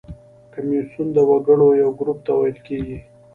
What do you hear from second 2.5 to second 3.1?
کیږي.